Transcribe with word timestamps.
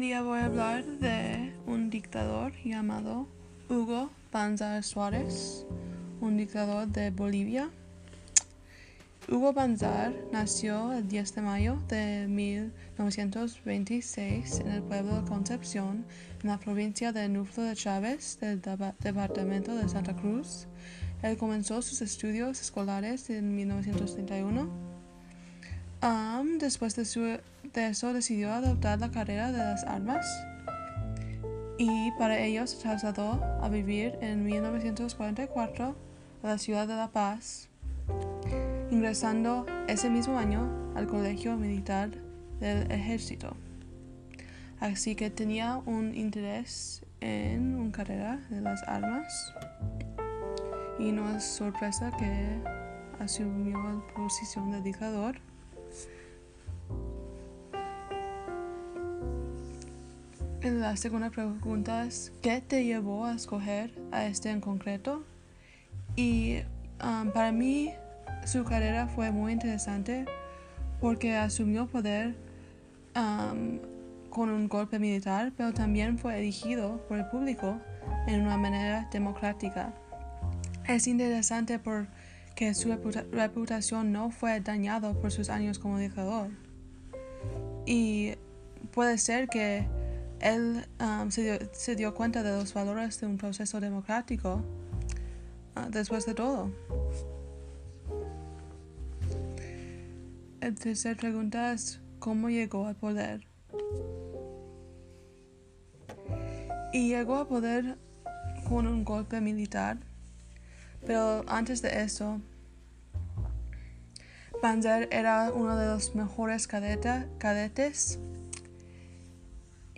día 0.00 0.22
voy 0.22 0.38
a 0.38 0.46
hablar 0.46 0.84
de 0.84 1.52
un 1.66 1.90
dictador 1.90 2.52
llamado 2.64 3.26
Hugo 3.68 4.10
Banzar 4.32 4.82
Suárez, 4.82 5.66
un 6.22 6.38
dictador 6.38 6.88
de 6.88 7.10
Bolivia. 7.10 7.68
Hugo 9.28 9.52
Banzar 9.52 10.14
nació 10.32 10.94
el 10.94 11.06
10 11.06 11.34
de 11.34 11.42
mayo 11.42 11.76
de 11.88 12.26
1926 12.28 14.60
en 14.60 14.68
el 14.68 14.82
pueblo 14.82 15.20
de 15.20 15.28
Concepción, 15.28 16.06
en 16.42 16.48
la 16.48 16.58
provincia 16.58 17.12
de 17.12 17.28
Núcleo 17.28 17.66
de 17.66 17.76
Chávez, 17.76 18.38
del 18.40 18.62
departamento 19.00 19.76
de 19.76 19.86
Santa 19.86 20.16
Cruz. 20.16 20.66
Él 21.22 21.36
comenzó 21.36 21.82
sus 21.82 22.00
estudios 22.00 22.58
escolares 22.62 23.28
en 23.28 23.54
1931 23.54 24.89
después 26.58 26.96
de, 26.96 27.40
eso 27.74 28.12
decidió 28.12 28.52
adoptar 28.52 29.00
la 29.00 29.10
carrera 29.10 29.52
de 29.52 29.58
las 29.58 29.84
armas. 29.84 30.26
Y 31.78 32.10
para 32.18 32.38
ello 32.38 32.66
se 32.66 32.78
trasladó 32.78 33.42
a 33.62 33.68
vivir 33.68 34.18
en 34.20 34.44
1944 34.44 35.96
a 36.42 36.46
la 36.46 36.58
ciudad 36.58 36.86
de 36.86 36.94
La 36.94 37.08
Paz, 37.08 37.68
ingresando 38.90 39.66
ese 39.88 40.10
mismo 40.10 40.38
año 40.38 40.92
al 40.94 41.06
Colegio 41.06 41.56
Militar 41.56 42.10
del 42.60 42.90
Ejército. 42.90 43.56
Así 44.78 45.14
que 45.14 45.30
tenía 45.30 45.76
un 45.86 46.14
interés 46.14 47.02
en 47.20 47.76
una 47.76 47.92
carrera 47.92 48.40
de 48.50 48.60
las 48.60 48.82
armas. 48.84 49.54
Y 50.98 51.12
no 51.12 51.34
es 51.34 51.44
sorpresa 51.44 52.10
que 52.18 52.62
asumió 53.18 53.78
la 53.78 54.14
posición 54.14 54.70
de 54.70 54.82
dictador 54.82 55.49
La 60.62 60.94
segunda 60.98 61.30
pregunta 61.30 62.04
es, 62.04 62.32
¿qué 62.42 62.60
te 62.60 62.84
llevó 62.84 63.24
a 63.24 63.32
escoger 63.32 63.94
a 64.12 64.26
este 64.26 64.50
en 64.50 64.60
concreto? 64.60 65.24
Y 66.16 66.58
um, 67.02 67.30
para 67.32 67.50
mí 67.50 67.94
su 68.44 68.62
carrera 68.64 69.06
fue 69.06 69.30
muy 69.30 69.54
interesante 69.54 70.26
porque 71.00 71.34
asumió 71.34 71.86
poder 71.86 72.36
um, 73.16 73.78
con 74.28 74.50
un 74.50 74.68
golpe 74.68 74.98
militar, 74.98 75.50
pero 75.56 75.72
también 75.72 76.18
fue 76.18 76.38
elegido 76.38 77.06
por 77.08 77.16
el 77.16 77.26
público 77.28 77.80
en 78.26 78.42
una 78.42 78.58
manera 78.58 79.08
democrática. 79.10 79.94
Es 80.86 81.06
interesante 81.06 81.78
porque 81.78 82.74
su 82.74 82.94
reputación 83.32 84.12
no 84.12 84.30
fue 84.30 84.60
dañada 84.60 85.14
por 85.14 85.32
sus 85.32 85.48
años 85.48 85.78
como 85.78 85.98
dictador. 85.98 86.50
Y 87.86 88.34
puede 88.92 89.16
ser 89.16 89.48
que 89.48 89.86
él 90.40 90.86
um, 91.00 91.30
se, 91.30 91.96
dio, 91.96 92.14
cuenta 92.14 92.42
de 92.42 92.52
los 92.52 92.72
valores 92.72 93.20
de 93.20 93.26
un 93.26 93.36
proceso 93.36 93.80
democrático 93.80 94.62
uh, 95.76 95.90
después 95.90 96.26
de 96.26 96.34
todo. 96.34 96.70
La 100.60 100.72
tercera 100.74 101.14
pregunta 101.14 101.72
es 101.72 102.00
cómo 102.18 102.50
llegó 102.50 102.86
al 102.86 102.96
poder. 102.96 103.46
Y 106.92 107.08
llegó 107.08 107.38
al 107.38 107.46
poder 107.46 107.98
con 108.68 108.86
un 108.86 109.04
golpe 109.04 109.40
militar, 109.40 109.98
pero 111.06 111.44
antes 111.48 111.82
de 111.82 112.02
eso, 112.02 112.40
Panzer 114.60 115.08
era 115.10 115.52
uno 115.52 115.76
de 115.76 115.86
los 115.86 116.14
mejores 116.14 116.66
cadetes 116.66 118.18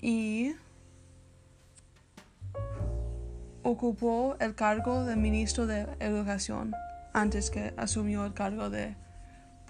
y 0.03 0.55
ocupó 3.63 4.37
el 4.41 4.55
cargo 4.55 5.05
de 5.05 5.17
ministro 5.17 5.67
de 5.67 5.87
Educación 6.01 6.75
antes 7.15 7.51
que 7.51 7.73
asumió 7.77 8.27
el 8.27 8.35
cargo 8.35 8.69
de 8.69 8.97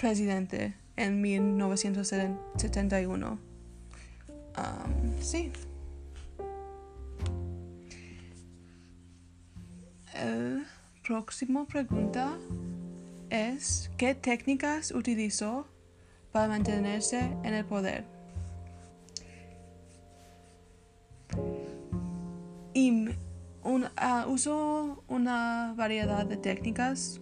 presidente 0.01 0.75
en 0.97 1.21
1971. 1.21 3.39
sí. 5.21 5.53
El 10.15 10.65
próximo 11.03 11.67
pregunta 11.67 12.39
es 13.31 13.91
¿qué 13.97 14.15
técnicas 14.15 14.93
utilizó 14.93 15.67
para 16.33 16.49
mantenerse 16.49 17.35
en 17.43 17.55
el 17.55 17.65
poder? 17.65 18.22
Y 22.75 23.09
ah, 23.97 24.27
usó 24.29 25.03
una 25.09 25.75
variedad 25.77 26.27
de 26.27 26.37
técnicas. 26.37 27.21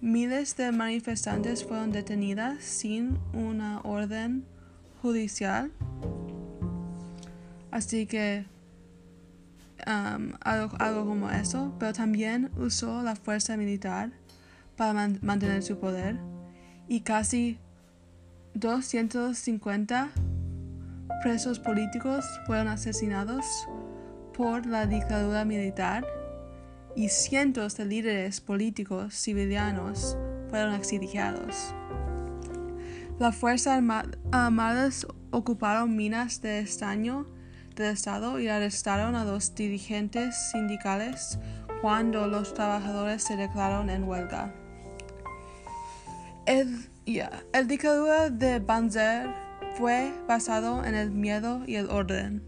miles 0.00 0.56
de 0.56 0.72
manifestantes 0.72 1.64
fueron 1.64 1.92
detenidas 1.92 2.62
sin 2.62 3.18
una 3.32 3.80
orden 3.82 4.44
judicial. 5.00 5.70
Así 7.70 8.06
que 8.06 8.44
algo, 9.84 10.76
algo, 10.78 11.06
como 11.06 11.30
eso, 11.30 11.74
pero 11.78 11.92
también 11.92 12.50
usó 12.56 13.02
la 13.02 13.16
fuerza 13.16 13.56
militar 13.56 14.12
para 14.76 15.08
mantener 15.20 15.62
su 15.62 15.78
poder 15.78 16.18
y 16.88 17.00
casi 17.00 17.58
250 18.54 20.10
presos 21.22 21.58
políticos 21.58 22.24
fueron 22.46 22.68
asesinados 22.68 23.44
por 24.36 24.66
la 24.66 24.86
dictadura 24.86 25.44
militar 25.44 26.06
y 26.94 27.08
cientos 27.08 27.76
de 27.76 27.84
líderes 27.84 28.40
políticos 28.40 29.14
civilianos 29.14 30.16
fueron 30.48 30.74
exiliados. 30.74 31.74
Las 33.18 33.36
Fuerzas 33.36 33.82
Armadas 34.32 35.06
ocuparon 35.30 35.96
minas 35.96 36.40
de 36.40 36.60
estaño 36.60 37.26
del 37.74 37.92
Estado 37.92 38.38
y 38.38 38.48
arrestaron 38.48 39.14
a 39.14 39.24
los 39.24 39.54
dirigentes 39.54 40.50
sindicales 40.50 41.38
cuando 41.80 42.26
los 42.26 42.54
trabajadores 42.54 43.22
se 43.22 43.36
declararon 43.36 43.90
en 43.90 44.04
huelga. 44.04 44.54
El, 46.46 46.88
dictadura 47.66 48.28
de 48.30 48.58
Banzer 48.58 49.28
fue 49.76 50.12
basado 50.28 50.84
en 50.84 50.94
el 50.94 51.10
miedo 51.10 51.62
y 51.66 51.76
el 51.76 51.90
orden. 51.90 52.42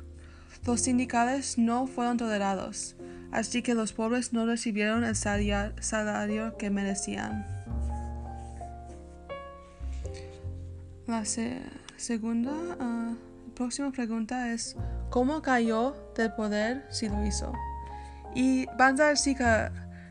Los 0.66 0.82
sindicales 0.82 1.58
no 1.58 1.86
fueron 1.86 2.16
tolerados, 2.16 2.96
así 3.32 3.62
que 3.62 3.74
los 3.74 3.92
pobres 3.92 4.32
no 4.32 4.46
recibieron 4.46 5.04
el 5.04 5.14
salario 5.16 6.56
que 6.56 6.70
merecían. 6.70 7.46
La 11.06 11.24
segunda, 11.24 12.52
uh, 12.52 13.16
próxima 13.54 13.90
pregunta 13.90 14.52
es, 14.52 14.76
¿cómo 15.10 15.42
cayó 15.42 15.94
del 16.16 16.32
poder 16.32 16.86
si 16.90 17.08
lo 17.08 17.24
hizo? 17.26 17.52
Y 18.34 18.66
Banzar 18.78 19.16
sí, 19.16 19.36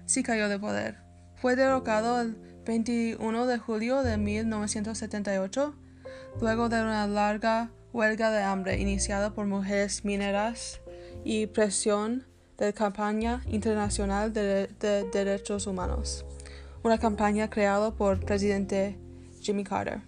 sí 0.05 0.23
cayó 0.23 0.49
del 0.49 0.59
poder. 0.59 0.97
Fue 1.35 1.55
derrocado 1.55 2.21
el 2.21 2.37
21 2.65 3.47
de 3.47 3.57
julio 3.57 4.03
de 4.03 4.17
1978 4.17 5.75
luego 6.41 6.69
de 6.69 6.81
una 6.81 7.07
larga 7.07 7.71
huelga 7.93 8.31
de 8.31 8.41
hambre 8.41 8.79
iniciada 8.79 9.33
por 9.33 9.45
mujeres 9.45 10.03
mineras 10.03 10.81
y 11.23 11.47
presión 11.47 12.25
de 12.57 12.67
la 12.67 12.73
campaña 12.73 13.43
internacional 13.47 14.33
de, 14.33 14.67
derechos 15.11 15.67
humanos, 15.67 16.25
una 16.83 16.97
campaña 16.97 17.49
creada 17.49 17.91
por 17.91 18.17
el 18.17 18.19
presidente 18.25 18.97
Jimmy 19.41 19.63
Carter. 19.63 20.01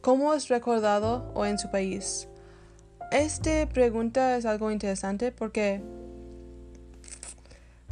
¿Cómo 0.00 0.32
es 0.34 0.48
recordado 0.48 1.32
hoy 1.34 1.50
en 1.50 1.58
su 1.58 1.70
país? 1.70 2.28
Esta 3.10 3.68
pregunta 3.68 4.36
es 4.36 4.46
algo 4.46 4.70
interesante 4.70 5.32
porque 5.32 5.82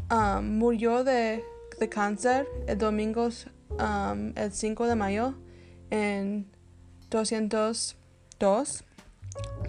ah, 0.08 0.40
murió 0.42 1.02
de, 1.02 1.44
de, 1.78 1.88
cáncer 1.88 2.46
el 2.66 2.78
domingo 2.78 3.30
Um, 3.70 4.32
el 4.36 4.52
5 4.52 4.86
de 4.86 4.94
mayo 4.94 5.34
en 5.90 6.50
202, 7.10 8.84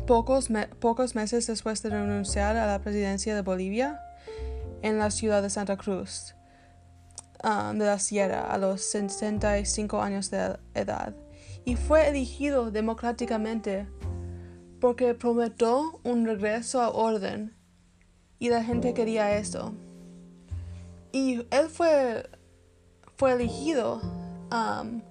pocos, 0.05 0.49
pocos 0.79 1.15
meses 1.15 1.47
después 1.47 1.81
de 1.81 1.89
renunciar 1.89 2.55
a 2.55 2.67
la 2.67 2.81
presidencia 2.81 3.33
de 3.35 3.41
Bolivia 3.41 3.99
en 4.81 4.99
la 4.99 5.09
ciudad 5.09 5.41
de 5.41 5.49
Santa 5.49 5.77
Cruz 5.77 6.35
um, 7.43 7.77
de 7.77 7.85
la 7.85 7.99
Sierra 7.99 8.41
a 8.51 8.57
los 8.57 8.81
65 8.81 10.01
años 10.01 10.29
de 10.29 10.57
edad 10.75 11.15
y 11.65 11.75
fue 11.75 12.07
elegido 12.07 12.69
democráticamente 12.69 13.87
porque 14.79 15.15
prometió 15.15 15.99
un 16.03 16.25
regreso 16.25 16.81
a 16.81 16.91
orden 16.91 17.55
y 18.37 18.49
la 18.49 18.63
gente 18.63 18.93
quería 18.93 19.35
eso. 19.37 19.73
Y 21.11 21.47
él 21.49 21.69
fue 21.69 22.29
fue 23.17 23.33
elegido 23.33 24.01
um, 24.51 25.01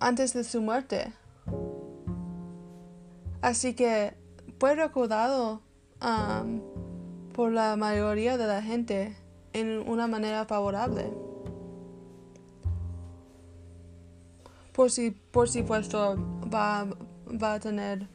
antes 0.00 0.32
de 0.32 0.44
su 0.44 0.60
muerte. 0.60 1.12
Así 3.40 3.74
que 3.74 4.14
fue 4.58 4.74
recordado 4.74 5.62
um, 6.02 6.60
por 7.32 7.52
la 7.52 7.76
mayoría 7.76 8.36
de 8.36 8.46
la 8.46 8.62
gente 8.62 9.16
en 9.52 9.88
una 9.88 10.06
manera 10.06 10.44
favorable. 10.44 11.12
Por, 14.72 14.90
si, 14.90 15.10
por 15.10 15.48
supuesto 15.48 16.16
va, 16.52 16.86
va 17.30 17.54
a 17.54 17.60
tener 17.60 18.08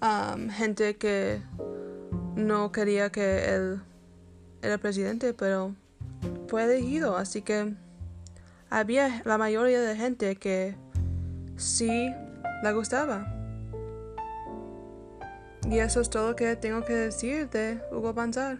um, 0.00 0.48
gente 0.48 0.96
que 0.96 1.40
no 2.34 2.72
quería 2.72 3.10
que 3.10 3.54
él 3.54 3.82
era 4.62 4.78
presidente, 4.78 5.34
pero 5.34 5.74
fue 6.52 6.64
elegido, 6.64 7.16
así 7.16 7.40
que 7.40 7.72
había 8.68 9.22
la 9.24 9.38
mayoría 9.38 9.80
de 9.80 9.96
gente 9.96 10.36
que 10.36 10.76
sí 11.56 12.12
le 12.62 12.72
gustaba. 12.74 13.26
Y 15.70 15.78
eso 15.78 16.02
es 16.02 16.10
todo 16.10 16.28
lo 16.28 16.36
que 16.36 16.54
tengo 16.56 16.84
que 16.84 16.92
decir 16.92 17.48
de 17.48 17.80
Hugo 17.90 18.12
Banzar. 18.12 18.58